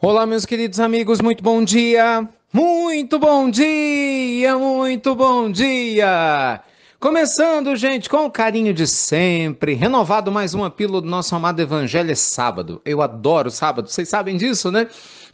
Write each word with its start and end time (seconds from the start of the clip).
Olá, 0.00 0.24
meus 0.24 0.46
queridos 0.46 0.78
amigos, 0.78 1.20
muito 1.20 1.42
bom 1.42 1.64
dia! 1.64 2.28
Muito 2.52 3.18
bom 3.18 3.50
dia! 3.50 4.56
Muito 4.56 5.12
bom 5.16 5.50
dia! 5.50 6.60
Começando, 7.00 7.74
gente, 7.74 8.08
com 8.08 8.24
o 8.24 8.30
carinho 8.30 8.72
de 8.72 8.86
sempre, 8.86 9.74
renovado 9.74 10.30
mais 10.30 10.54
uma 10.54 10.70
pílula 10.70 11.00
do 11.00 11.08
nosso 11.08 11.34
amado 11.34 11.60
Evangelho 11.60 12.12
é 12.12 12.14
sábado. 12.14 12.80
Eu 12.84 13.02
adoro 13.02 13.50
sábado, 13.50 13.88
vocês 13.88 14.08
sabem 14.08 14.36
disso, 14.36 14.70
né? 14.70 14.86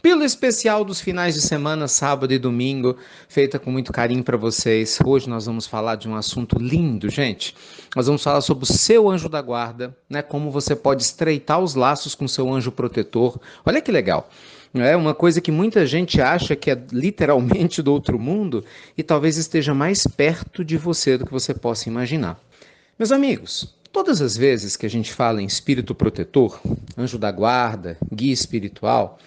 Pílula 0.05 0.23
especial 0.23 0.85
dos 0.85 1.01
finais 1.01 1.33
de 1.33 1.41
semana, 1.41 1.87
sábado 1.87 2.31
e 2.31 2.37
domingo, 2.37 2.95
feita 3.27 3.57
com 3.57 3.71
muito 3.71 3.91
carinho 3.91 4.23
para 4.23 4.37
vocês. 4.37 4.99
Hoje 5.03 5.27
nós 5.27 5.47
vamos 5.47 5.65
falar 5.65 5.95
de 5.95 6.07
um 6.07 6.15
assunto 6.15 6.59
lindo, 6.59 7.09
gente. 7.09 7.55
Nós 7.95 8.05
vamos 8.05 8.21
falar 8.21 8.41
sobre 8.41 8.65
o 8.65 8.67
seu 8.67 9.09
anjo 9.09 9.27
da 9.27 9.41
guarda, 9.41 9.97
né? 10.07 10.21
Como 10.21 10.51
você 10.51 10.75
pode 10.75 11.01
estreitar 11.01 11.59
os 11.59 11.73
laços 11.73 12.13
com 12.13 12.27
seu 12.27 12.53
anjo 12.53 12.71
protetor. 12.71 13.39
Olha 13.65 13.81
que 13.81 13.91
legal. 13.91 14.29
É 14.75 14.95
uma 14.95 15.15
coisa 15.15 15.41
que 15.41 15.51
muita 15.51 15.87
gente 15.87 16.21
acha 16.21 16.55
que 16.55 16.69
é 16.69 16.79
literalmente 16.91 17.81
do 17.81 17.91
outro 17.91 18.19
mundo 18.19 18.63
e 18.95 19.01
talvez 19.01 19.37
esteja 19.37 19.73
mais 19.73 20.05
perto 20.05 20.63
de 20.63 20.77
você 20.77 21.17
do 21.17 21.25
que 21.25 21.31
você 21.31 21.51
possa 21.51 21.89
imaginar. 21.89 22.39
Meus 22.99 23.11
amigos, 23.11 23.73
todas 23.91 24.21
as 24.21 24.37
vezes 24.37 24.77
que 24.77 24.85
a 24.85 24.89
gente 24.89 25.11
fala 25.11 25.41
em 25.41 25.47
espírito 25.47 25.95
protetor, 25.95 26.61
anjo 26.95 27.17
da 27.17 27.31
guarda, 27.31 27.97
guia 28.13 28.31
espiritual, 28.31 29.17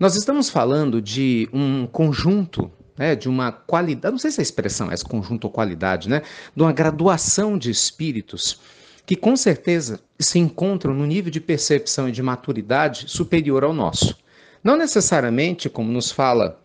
nós 0.00 0.16
estamos 0.16 0.48
falando 0.48 1.00
de 1.00 1.46
um 1.52 1.86
conjunto 1.86 2.72
né, 2.96 3.14
de 3.14 3.28
uma 3.28 3.52
qualidade, 3.52 4.12
não 4.12 4.18
sei 4.18 4.30
se 4.30 4.40
a 4.40 4.42
expressão 4.42 4.90
é 4.90 4.94
esse 4.94 5.04
conjunto 5.04 5.44
ou 5.44 5.50
qualidade, 5.50 6.08
né, 6.08 6.22
de 6.56 6.62
uma 6.62 6.72
graduação 6.72 7.56
de 7.56 7.70
espíritos 7.70 8.58
que 9.04 9.14
com 9.14 9.36
certeza 9.36 10.00
se 10.18 10.38
encontram 10.38 10.94
no 10.94 11.06
nível 11.06 11.30
de 11.30 11.40
percepção 11.40 12.08
e 12.08 12.12
de 12.12 12.22
maturidade 12.22 13.06
superior 13.08 13.62
ao 13.62 13.74
nosso. 13.74 14.16
Não 14.62 14.76
necessariamente, 14.76 15.68
como 15.68 15.92
nos 15.92 16.10
fala 16.10 16.60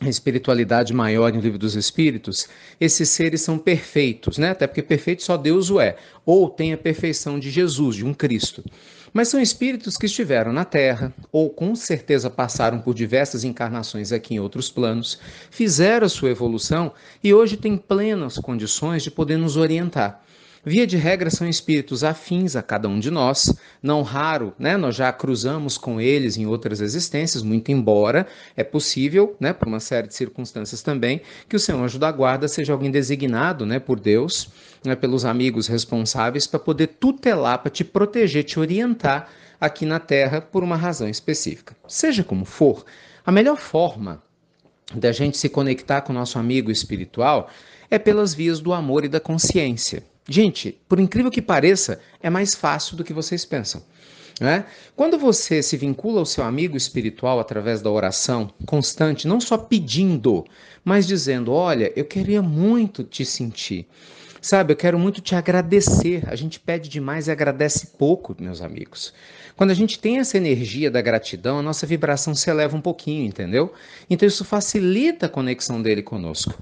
a 0.00 0.08
espiritualidade 0.08 0.92
maior 0.92 1.34
em 1.34 1.40
Livro 1.40 1.58
dos 1.58 1.74
Espíritos, 1.74 2.46
esses 2.80 3.08
seres 3.08 3.40
são 3.40 3.58
perfeitos, 3.58 4.38
né? 4.38 4.50
Até 4.50 4.66
porque 4.66 4.82
perfeito 4.82 5.22
só 5.22 5.36
Deus 5.36 5.70
o 5.70 5.80
é, 5.80 5.96
ou 6.24 6.48
tem 6.48 6.72
a 6.72 6.78
perfeição 6.78 7.38
de 7.38 7.50
Jesus, 7.50 7.96
de 7.96 8.04
um 8.04 8.14
Cristo. 8.14 8.62
Mas 9.12 9.28
são 9.28 9.40
espíritos 9.40 9.96
que 9.96 10.06
estiveram 10.06 10.52
na 10.52 10.64
Terra, 10.64 11.12
ou 11.32 11.50
com 11.50 11.74
certeza 11.74 12.28
passaram 12.28 12.80
por 12.80 12.94
diversas 12.94 13.44
encarnações 13.44 14.12
aqui 14.12 14.34
em 14.34 14.40
outros 14.40 14.70
planos, 14.70 15.18
fizeram 15.50 16.06
a 16.06 16.10
sua 16.10 16.30
evolução 16.30 16.92
e 17.22 17.32
hoje 17.32 17.56
têm 17.56 17.76
plenas 17.76 18.38
condições 18.38 19.02
de 19.02 19.10
poder 19.10 19.36
nos 19.36 19.56
orientar. 19.56 20.22
Via 20.68 20.86
de 20.86 20.98
regra, 20.98 21.30
são 21.30 21.48
espíritos 21.48 22.04
afins 22.04 22.54
a 22.54 22.62
cada 22.62 22.90
um 22.90 23.00
de 23.00 23.10
nós, 23.10 23.54
não 23.82 24.02
raro, 24.02 24.52
né? 24.58 24.76
Nós 24.76 24.96
já 24.96 25.10
cruzamos 25.10 25.78
com 25.78 25.98
eles 25.98 26.36
em 26.36 26.44
outras 26.44 26.82
existências, 26.82 27.42
muito 27.42 27.72
embora 27.72 28.26
é 28.54 28.62
possível, 28.62 29.34
né, 29.40 29.54
por 29.54 29.66
uma 29.66 29.80
série 29.80 30.08
de 30.08 30.14
circunstâncias 30.14 30.82
também, 30.82 31.22
que 31.48 31.56
o 31.56 31.58
seu 31.58 31.82
anjo 31.82 31.98
da 31.98 32.12
guarda 32.12 32.46
seja 32.48 32.74
alguém 32.74 32.90
designado, 32.90 33.64
né, 33.64 33.78
por 33.78 33.98
Deus, 33.98 34.50
né, 34.84 34.94
pelos 34.94 35.24
amigos 35.24 35.66
responsáveis 35.68 36.46
para 36.46 36.60
poder 36.60 36.88
tutelar, 36.88 37.60
para 37.60 37.70
te 37.70 37.82
proteger, 37.82 38.44
te 38.44 38.60
orientar 38.60 39.30
aqui 39.58 39.86
na 39.86 39.98
Terra 39.98 40.42
por 40.42 40.62
uma 40.62 40.76
razão 40.76 41.08
específica. 41.08 41.74
Seja 41.88 42.22
como 42.22 42.44
for, 42.44 42.84
a 43.24 43.32
melhor 43.32 43.56
forma 43.56 44.22
da 44.94 45.12
gente 45.12 45.38
se 45.38 45.48
conectar 45.48 46.02
com 46.02 46.12
o 46.12 46.14
nosso 46.14 46.38
amigo 46.38 46.70
espiritual 46.70 47.48
é 47.90 47.98
pelas 47.98 48.34
vias 48.34 48.60
do 48.60 48.74
amor 48.74 49.06
e 49.06 49.08
da 49.08 49.18
consciência. 49.18 50.02
Gente, 50.28 50.78
por 50.86 51.00
incrível 51.00 51.30
que 51.30 51.40
pareça, 51.40 52.00
é 52.22 52.28
mais 52.28 52.54
fácil 52.54 52.96
do 52.96 53.04
que 53.04 53.14
vocês 53.14 53.46
pensam. 53.46 53.82
Né? 54.38 54.66
Quando 54.94 55.18
você 55.18 55.62
se 55.62 55.76
vincula 55.76 56.20
ao 56.20 56.26
seu 56.26 56.44
amigo 56.44 56.76
espiritual 56.76 57.40
através 57.40 57.80
da 57.80 57.90
oração 57.90 58.52
constante, 58.66 59.26
não 59.26 59.40
só 59.40 59.56
pedindo, 59.56 60.44
mas 60.84 61.06
dizendo: 61.06 61.52
Olha, 61.52 61.92
eu 61.96 62.04
queria 62.04 62.42
muito 62.42 63.02
te 63.02 63.24
sentir. 63.24 63.86
Sabe, 64.40 64.72
eu 64.72 64.76
quero 64.76 64.98
muito 64.98 65.20
te 65.20 65.34
agradecer. 65.34 66.22
A 66.28 66.36
gente 66.36 66.60
pede 66.60 66.88
demais 66.88 67.26
e 67.26 67.32
agradece 67.32 67.88
pouco, 67.98 68.36
meus 68.38 68.62
amigos. 68.62 69.12
Quando 69.56 69.72
a 69.72 69.74
gente 69.74 69.98
tem 69.98 70.18
essa 70.18 70.36
energia 70.36 70.88
da 70.88 71.02
gratidão, 71.02 71.58
a 71.58 71.62
nossa 71.62 71.84
vibração 71.84 72.32
se 72.32 72.48
eleva 72.48 72.76
um 72.76 72.80
pouquinho, 72.80 73.26
entendeu? 73.26 73.72
Então 74.08 74.28
isso 74.28 74.44
facilita 74.44 75.26
a 75.26 75.28
conexão 75.28 75.82
dele 75.82 76.02
conosco 76.02 76.54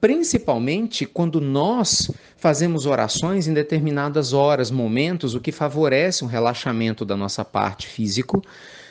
principalmente 0.00 1.04
quando 1.04 1.40
nós 1.40 2.10
fazemos 2.36 2.86
orações 2.86 3.48
em 3.48 3.54
determinadas 3.54 4.32
horas, 4.32 4.70
momentos, 4.70 5.34
o 5.34 5.40
que 5.40 5.50
favorece 5.50 6.24
um 6.24 6.28
relaxamento 6.28 7.04
da 7.04 7.16
nossa 7.16 7.44
parte 7.44 7.86
físico, 7.86 8.42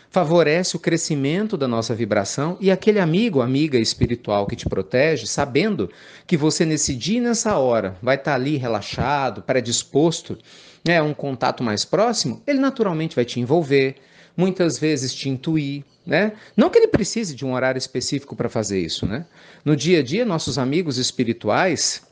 favorece 0.10 0.76
o 0.76 0.80
crescimento 0.80 1.58
da 1.58 1.68
nossa 1.68 1.94
vibração 1.94 2.58
e 2.60 2.72
aquele 2.72 3.00
amigo, 3.00 3.42
amiga 3.42 3.78
espiritual 3.78 4.48
que 4.48 4.56
te 4.56 4.68
protege, 4.68 5.28
sabendo 5.28 5.90
que 6.26 6.38
você 6.38 6.66
nesse 6.66 6.96
dia 6.96 7.18
e 7.18 7.22
nessa 7.22 7.58
hora 7.58 7.96
vai 8.02 8.16
estar 8.16 8.34
ali 8.34 8.58
relaxado, 8.58 9.42
predisposto 9.42 10.38
né, 10.86 10.98
a 10.98 11.04
um 11.04 11.14
contato 11.14 11.64
mais 11.64 11.84
próximo, 11.84 12.42
ele 12.48 12.60
naturalmente 12.60 13.16
vai 13.16 13.26
te 13.26 13.40
envolver, 13.40 13.96
muitas 14.38 14.78
vezes 14.78 15.14
te 15.14 15.28
intuir, 15.28 15.84
né? 16.06 16.34
Não 16.56 16.70
que 16.70 16.78
ele 16.78 16.88
precise 16.88 17.36
de 17.36 17.44
um 17.44 17.54
horário 17.54 17.80
específico 17.80 18.36
para 18.36 18.48
fazer 18.48 18.80
isso, 18.80 19.06
né? 19.08 19.26
No 19.66 19.76
dia 19.76 20.00
a 20.00 20.04
dia, 20.04 20.24
nossos 20.24 20.60
amigos 20.60 20.98
espirituais 20.98 22.04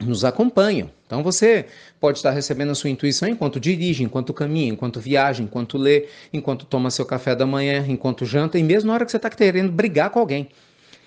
nos 0.00 0.24
acompanham. 0.24 0.90
Então 1.06 1.22
você 1.22 1.66
pode 2.00 2.18
estar 2.18 2.30
recebendo 2.30 2.70
a 2.70 2.74
sua 2.74 2.90
intuição 2.90 3.28
enquanto 3.28 3.60
dirige, 3.60 4.02
enquanto 4.02 4.34
caminha, 4.34 4.72
enquanto 4.72 5.00
viaja, 5.00 5.42
enquanto 5.42 5.78
lê, 5.78 6.08
enquanto 6.32 6.66
toma 6.66 6.90
seu 6.90 7.06
café 7.06 7.34
da 7.34 7.46
manhã, 7.46 7.84
enquanto 7.88 8.24
janta 8.26 8.58
e 8.58 8.62
mesmo 8.62 8.88
na 8.88 8.94
hora 8.94 9.04
que 9.04 9.10
você 9.10 9.16
está 9.16 9.30
querendo 9.30 9.72
brigar 9.72 10.10
com 10.10 10.18
alguém. 10.18 10.48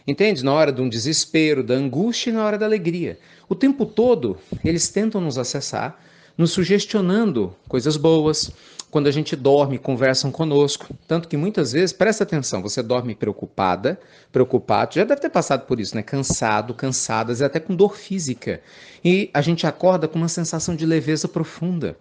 Entende? 0.07 0.43
Na 0.43 0.53
hora 0.53 0.71
de 0.71 0.81
um 0.81 0.87
desespero, 0.87 1.61
da 1.61 1.73
angústia 1.73 2.29
e 2.29 2.33
na 2.33 2.45
hora 2.45 2.57
da 2.57 2.65
alegria. 2.65 3.19
O 3.49 3.55
tempo 3.55 3.85
todo 3.85 4.37
eles 4.63 4.87
tentam 4.87 5.19
nos 5.19 5.37
acessar, 5.37 6.01
nos 6.37 6.51
sugestionando 6.51 7.55
coisas 7.67 7.97
boas, 7.97 8.51
quando 8.89 9.07
a 9.07 9.11
gente 9.11 9.35
dorme, 9.35 9.77
conversam 9.77 10.31
conosco. 10.31 10.87
Tanto 11.07 11.27
que 11.27 11.35
muitas 11.35 11.73
vezes, 11.73 11.91
presta 11.91 12.23
atenção, 12.23 12.61
você 12.61 12.81
dorme 12.81 13.15
preocupada, 13.15 13.99
preocupado, 14.31 14.95
já 14.95 15.03
deve 15.03 15.19
ter 15.19 15.29
passado 15.29 15.65
por 15.65 15.79
isso, 15.79 15.95
né? 15.95 16.01
Cansado, 16.01 16.73
cansadas, 16.73 17.41
até 17.41 17.59
com 17.59 17.75
dor 17.75 17.95
física. 17.97 18.61
E 19.03 19.29
a 19.33 19.41
gente 19.41 19.67
acorda 19.67 20.07
com 20.07 20.17
uma 20.17 20.29
sensação 20.29 20.75
de 20.75 20.85
leveza 20.85 21.27
profunda. 21.27 21.97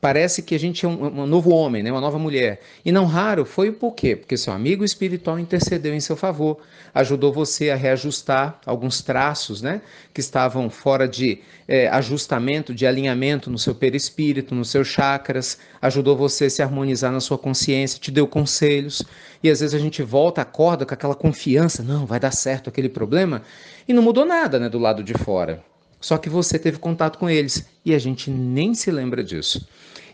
Parece 0.00 0.42
que 0.42 0.54
a 0.54 0.58
gente 0.58 0.84
é 0.84 0.88
um, 0.88 1.22
um, 1.22 1.26
novo 1.26 1.50
homem, 1.50 1.82
né? 1.82 1.90
uma 1.90 2.00
nova 2.00 2.18
mulher. 2.18 2.60
E 2.84 2.90
não 2.90 3.04
raro 3.04 3.44
foi 3.44 3.70
por 3.70 3.94
quê? 3.94 4.16
Porque 4.16 4.36
seu 4.36 4.52
amigo 4.52 4.84
espiritual 4.84 5.38
intercedeu 5.38 5.94
em 5.94 6.00
seu 6.00 6.16
favor, 6.16 6.58
ajudou 6.94 7.32
você 7.32 7.70
a 7.70 7.76
reajustar 7.76 8.60
alguns 8.66 9.02
traços 9.02 9.62
né? 9.62 9.80
que 10.12 10.20
estavam 10.20 10.68
fora 10.68 11.06
de 11.06 11.40
é, 11.68 11.88
ajustamento, 11.88 12.74
de 12.74 12.86
alinhamento 12.86 13.50
no 13.50 13.58
seu 13.58 13.74
perispírito, 13.74 14.54
nos 14.54 14.70
seus 14.70 14.88
chakras, 14.88 15.58
ajudou 15.80 16.16
você 16.16 16.46
a 16.46 16.50
se 16.50 16.62
harmonizar 16.62 17.12
na 17.12 17.20
sua 17.20 17.38
consciência, 17.38 18.00
te 18.00 18.10
deu 18.10 18.26
conselhos. 18.26 19.02
E 19.42 19.50
às 19.50 19.60
vezes 19.60 19.74
a 19.74 19.78
gente 19.78 20.02
volta, 20.02 20.42
acorda 20.42 20.84
com 20.84 20.94
aquela 20.94 21.14
confiança, 21.14 21.82
não, 21.82 22.06
vai 22.06 22.18
dar 22.18 22.32
certo 22.32 22.68
aquele 22.68 22.88
problema, 22.88 23.42
e 23.86 23.92
não 23.92 24.02
mudou 24.02 24.24
nada 24.24 24.58
né, 24.58 24.68
do 24.68 24.78
lado 24.78 25.02
de 25.02 25.14
fora. 25.14 25.62
Só 26.06 26.16
que 26.18 26.30
você 26.30 26.56
teve 26.56 26.78
contato 26.78 27.18
com 27.18 27.28
eles 27.28 27.66
e 27.84 27.92
a 27.92 27.98
gente 27.98 28.30
nem 28.30 28.76
se 28.76 28.92
lembra 28.92 29.24
disso. 29.24 29.66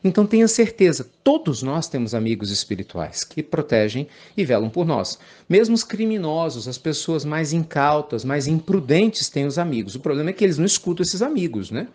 Então 0.02 0.24
tenha 0.26 0.48
certeza, 0.48 1.06
todos 1.22 1.62
nós 1.62 1.86
temos 1.86 2.14
amigos 2.14 2.50
espirituais 2.50 3.24
que 3.24 3.42
protegem 3.42 4.08
e 4.34 4.42
velam 4.42 4.70
por 4.70 4.86
nós. 4.86 5.18
Mesmo 5.46 5.74
os 5.74 5.84
criminosos, 5.84 6.66
as 6.66 6.78
pessoas 6.78 7.26
mais 7.26 7.52
incautas, 7.52 8.24
mais 8.24 8.46
imprudentes 8.46 9.28
têm 9.28 9.44
os 9.44 9.58
amigos. 9.58 9.94
O 9.94 10.00
problema 10.00 10.30
é 10.30 10.32
que 10.32 10.42
eles 10.42 10.56
não 10.56 10.64
escutam 10.64 11.02
esses 11.02 11.20
amigos, 11.20 11.70
né? 11.70 11.86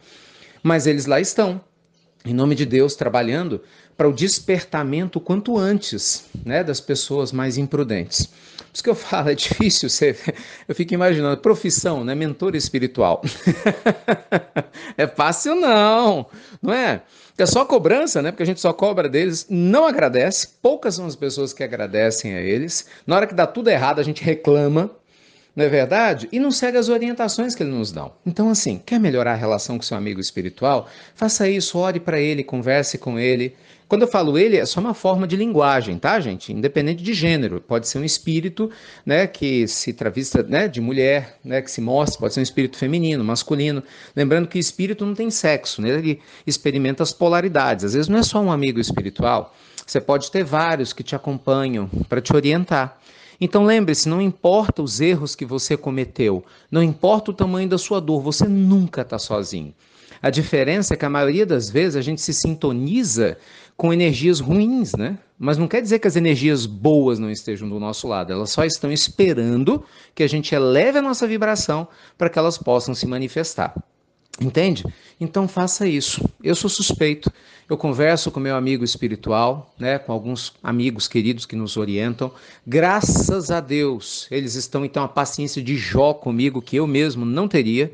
Mas 0.61 0.85
eles 0.85 1.07
lá 1.07 1.19
estão, 1.19 1.59
em 2.29 2.33
nome 2.33 2.55
de 2.55 2.65
Deus, 2.65 2.95
trabalhando 2.95 3.61
para 3.95 4.07
o 4.07 4.13
despertamento 4.13 5.19
quanto 5.19 5.57
antes 5.57 6.25
né, 6.45 6.63
das 6.63 6.79
pessoas 6.79 7.31
mais 7.31 7.57
imprudentes. 7.57 8.27
Por 8.27 8.65
isso 8.73 8.83
que 8.83 8.89
eu 8.89 8.95
falo, 8.95 9.29
é 9.29 9.35
difícil 9.35 9.89
ser. 9.89 10.17
Eu 10.67 10.75
fico 10.75 10.93
imaginando, 10.93 11.41
profissão, 11.41 12.03
né? 12.03 12.13
Mentor 12.13 12.55
espiritual. 12.55 13.21
é 14.95 15.07
fácil, 15.07 15.55
não, 15.55 16.27
não 16.61 16.73
é? 16.73 17.01
É 17.37 17.45
só 17.45 17.65
cobrança, 17.65 18.21
né? 18.21 18.31
Porque 18.31 18.43
a 18.43 18.45
gente 18.45 18.59
só 18.59 18.73
cobra 18.73 19.07
deles, 19.07 19.45
não 19.49 19.85
agradece. 19.85 20.49
Poucas 20.61 20.95
são 20.95 21.05
as 21.05 21.15
pessoas 21.15 21.53
que 21.53 21.63
agradecem 21.63 22.33
a 22.35 22.41
eles. 22.41 22.87
Na 23.05 23.15
hora 23.15 23.27
que 23.27 23.33
dá 23.33 23.45
tudo 23.45 23.69
errado, 23.69 23.99
a 23.99 24.03
gente 24.03 24.23
reclama. 24.23 24.89
Não 25.57 25.65
é 25.65 25.69
verdade? 25.69 26.29
E 26.31 26.39
não 26.39 26.51
segue 26.51 26.77
as 26.77 26.87
orientações 26.87 27.55
que 27.55 27.63
ele 27.63 27.71
nos 27.71 27.91
dá. 27.91 28.11
Então, 28.23 28.47
assim, 28.47 28.79
quer 28.85 28.99
melhorar 28.99 29.31
a 29.31 29.35
relação 29.35 29.75
com 29.75 29.81
seu 29.81 29.97
amigo 29.97 30.19
espiritual? 30.19 30.87
Faça 31.15 31.49
isso, 31.49 31.79
ore 31.79 31.99
para 31.99 32.19
ele, 32.19 32.43
converse 32.43 32.95
com 32.99 33.17
ele. 33.17 33.55
Quando 33.87 34.03
eu 34.03 34.07
falo 34.07 34.37
ele, 34.37 34.57
é 34.57 34.65
só 34.67 34.79
uma 34.79 34.93
forma 34.93 35.25
de 35.25 35.35
linguagem, 35.35 35.97
tá, 35.97 36.19
gente? 36.19 36.53
Independente 36.53 37.01
de 37.01 37.11
gênero. 37.11 37.59
Pode 37.59 37.87
ser 37.87 37.97
um 37.97 38.03
espírito, 38.03 38.69
né, 39.03 39.25
que 39.25 39.67
se 39.67 39.93
travista, 39.93 40.43
né, 40.43 40.67
de 40.67 40.79
mulher, 40.79 41.39
né, 41.43 41.59
que 41.59 41.71
se 41.71 41.81
mostra, 41.81 42.19
pode 42.19 42.35
ser 42.35 42.41
um 42.41 42.43
espírito 42.43 42.77
feminino, 42.77 43.23
masculino. 43.23 43.81
Lembrando 44.15 44.47
que 44.47 44.59
espírito 44.59 45.07
não 45.07 45.15
tem 45.15 45.31
sexo, 45.31 45.81
né? 45.81 45.89
Ele 45.89 46.19
experimenta 46.45 47.01
as 47.01 47.11
polaridades. 47.11 47.83
Às 47.83 47.93
vezes 47.95 48.07
não 48.07 48.19
é 48.19 48.23
só 48.23 48.39
um 48.39 48.51
amigo 48.51 48.79
espiritual, 48.79 49.55
você 49.83 49.99
pode 49.99 50.29
ter 50.29 50.43
vários 50.43 50.93
que 50.93 51.01
te 51.01 51.15
acompanham 51.15 51.89
para 52.07 52.21
te 52.21 52.35
orientar. 52.35 52.99
Então 53.39 53.65
lembre-se, 53.65 54.09
não 54.09 54.21
importa 54.21 54.81
os 54.81 54.99
erros 54.99 55.35
que 55.35 55.45
você 55.45 55.77
cometeu, 55.77 56.43
não 56.71 56.81
importa 56.81 57.31
o 57.31 57.33
tamanho 57.33 57.69
da 57.69 57.77
sua 57.77 58.01
dor, 58.01 58.21
você 58.21 58.47
nunca 58.47 59.01
está 59.01 59.19
sozinho. 59.19 59.73
A 60.21 60.29
diferença 60.29 60.93
é 60.93 60.97
que 60.97 61.05
a 61.05 61.09
maioria 61.09 61.45
das 61.45 61.69
vezes 61.69 61.95
a 61.95 62.01
gente 62.01 62.21
se 62.21 62.33
sintoniza 62.33 63.37
com 63.75 63.93
energias 63.93 64.39
ruins, 64.39 64.93
né? 64.93 65.19
Mas 65.37 65.57
não 65.57 65.67
quer 65.67 65.81
dizer 65.81 65.99
que 65.99 66.07
as 66.07 66.15
energias 66.15 66.65
boas 66.65 67.19
não 67.19 67.29
estejam 67.29 67.69
do 67.69 67.79
nosso 67.79 68.07
lado, 68.07 68.33
elas 68.33 68.49
só 68.49 68.65
estão 68.65 68.91
esperando 68.91 69.83
que 70.15 70.23
a 70.23 70.27
gente 70.27 70.55
eleve 70.55 70.97
a 70.97 71.01
nossa 71.01 71.27
vibração 71.27 71.87
para 72.17 72.29
que 72.29 72.39
elas 72.39 72.57
possam 72.57 72.95
se 72.95 73.05
manifestar. 73.05 73.75
Entende? 74.39 74.83
Então 75.19 75.47
faça 75.47 75.87
isso. 75.87 76.27
Eu 76.43 76.55
sou 76.55 76.69
suspeito. 76.69 77.31
Eu 77.67 77.75
converso 77.75 78.31
com 78.31 78.39
meu 78.39 78.55
amigo 78.55 78.83
espiritual, 78.83 79.73
né, 79.77 79.97
com 79.97 80.11
alguns 80.11 80.53
amigos 80.63 81.07
queridos 81.07 81.45
que 81.45 81.55
nos 81.55 81.75
orientam. 81.75 82.31
Graças 82.65 83.51
a 83.51 83.59
Deus, 83.59 84.27
eles 84.31 84.55
estão 84.55 84.85
então 84.85 85.03
a 85.03 85.07
paciência 85.07 85.61
de 85.61 85.75
Jó 85.75 86.13
comigo 86.13 86.61
que 86.61 86.77
eu 86.77 86.87
mesmo 86.87 87.25
não 87.25 87.47
teria. 87.47 87.91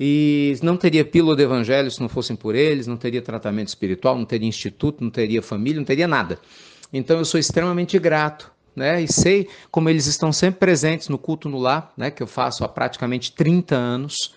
E 0.00 0.56
não 0.62 0.76
teria 0.76 1.04
pílula 1.04 1.36
do 1.36 1.42
evangelho 1.42 1.90
se 1.90 2.00
não 2.00 2.08
fossem 2.08 2.34
por 2.34 2.54
eles, 2.54 2.86
não 2.86 2.96
teria 2.96 3.20
tratamento 3.20 3.68
espiritual, 3.68 4.16
não 4.16 4.24
teria 4.24 4.48
instituto, 4.48 5.04
não 5.04 5.10
teria 5.10 5.42
família, 5.42 5.78
não 5.78 5.84
teria 5.84 6.08
nada. 6.08 6.40
Então 6.92 7.18
eu 7.18 7.24
sou 7.24 7.38
extremamente 7.38 7.98
grato 7.98 8.52
né? 8.74 9.02
E 9.02 9.12
sei 9.12 9.48
como 9.70 9.88
eles 9.88 10.06
estão 10.06 10.32
sempre 10.32 10.58
presentes 10.58 11.08
no 11.08 11.18
culto 11.18 11.48
no 11.48 11.58
lar, 11.58 11.92
né? 11.96 12.10
Que 12.10 12.22
eu 12.22 12.26
faço 12.26 12.64
há 12.64 12.68
praticamente 12.68 13.32
30 13.32 13.76
anos. 13.76 14.34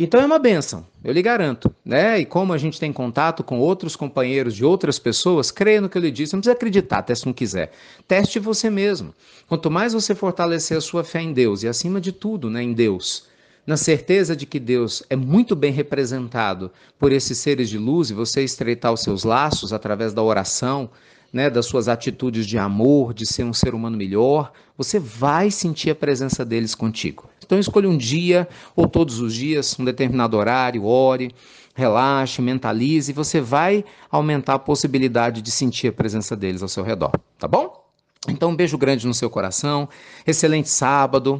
Então 0.00 0.20
é 0.20 0.26
uma 0.26 0.38
benção, 0.38 0.86
eu 1.02 1.12
lhe 1.12 1.20
garanto, 1.20 1.74
né? 1.84 2.20
E 2.20 2.24
como 2.24 2.52
a 2.52 2.58
gente 2.58 2.78
tem 2.78 2.92
contato 2.92 3.42
com 3.42 3.58
outros 3.58 3.96
companheiros 3.96 4.54
de 4.54 4.64
outras 4.64 4.96
pessoas, 4.96 5.50
creia 5.50 5.80
no 5.80 5.88
que 5.88 5.98
eu 5.98 6.02
lhe 6.02 6.12
disse, 6.12 6.34
não 6.34 6.40
precisa 6.40 6.54
acreditar, 6.54 7.04
se 7.16 7.26
não 7.26 7.32
quiser. 7.32 7.72
Teste 8.06 8.38
você 8.38 8.70
mesmo. 8.70 9.12
Quanto 9.48 9.68
mais 9.68 9.92
você 9.94 10.14
fortalecer 10.14 10.78
a 10.78 10.80
sua 10.80 11.02
fé 11.02 11.20
em 11.20 11.32
Deus 11.32 11.64
e 11.64 11.68
acima 11.68 12.00
de 12.00 12.12
tudo, 12.12 12.48
né, 12.48 12.62
em 12.62 12.72
Deus, 12.72 13.26
na 13.66 13.76
certeza 13.76 14.36
de 14.36 14.46
que 14.46 14.60
Deus 14.60 15.02
é 15.10 15.16
muito 15.16 15.56
bem 15.56 15.72
representado 15.72 16.70
por 16.96 17.10
esses 17.10 17.36
seres 17.38 17.68
de 17.68 17.76
luz 17.76 18.10
e 18.10 18.14
você 18.14 18.44
estreitar 18.44 18.92
os 18.92 19.02
seus 19.02 19.24
laços 19.24 19.72
através 19.72 20.12
da 20.12 20.22
oração, 20.22 20.88
né, 21.32 21.50
das 21.50 21.66
suas 21.66 21.88
atitudes 21.88 22.46
de 22.46 22.58
amor, 22.58 23.12
de 23.12 23.26
ser 23.26 23.44
um 23.44 23.52
ser 23.52 23.74
humano 23.74 23.96
melhor, 23.96 24.52
você 24.76 24.98
vai 24.98 25.50
sentir 25.50 25.90
a 25.90 25.94
presença 25.94 26.44
deles 26.44 26.74
contigo. 26.74 27.28
Então 27.44 27.58
escolha 27.58 27.88
um 27.88 27.96
dia 27.96 28.48
ou 28.76 28.86
todos 28.86 29.20
os 29.20 29.34
dias, 29.34 29.78
um 29.78 29.84
determinado 29.84 30.36
horário, 30.36 30.84
ore, 30.84 31.34
relaxe, 31.74 32.42
mentalize, 32.42 33.10
e 33.10 33.14
você 33.14 33.40
vai 33.40 33.84
aumentar 34.10 34.54
a 34.54 34.58
possibilidade 34.58 35.40
de 35.40 35.50
sentir 35.50 35.88
a 35.88 35.92
presença 35.92 36.34
deles 36.34 36.62
ao 36.62 36.68
seu 36.68 36.82
redor, 36.82 37.12
tá 37.38 37.46
bom? 37.46 37.88
Então, 38.26 38.50
um 38.50 38.56
beijo 38.56 38.76
grande 38.76 39.06
no 39.06 39.14
seu 39.14 39.30
coração, 39.30 39.88
excelente 40.26 40.68
sábado, 40.68 41.36